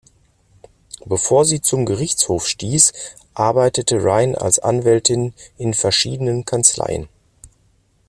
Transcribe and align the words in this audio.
Bevor 1.05 1.45
sie 1.45 1.61
zum 1.61 1.85
Gerichtshof 1.85 2.47
stieß, 2.47 2.91
arbeitete 3.35 4.03
Ryan 4.03 4.33
als 4.33 4.57
Anwältin 4.57 5.35
in 5.59 5.75
verschiedenen 5.75 6.43
Kanzleien. 6.43 7.07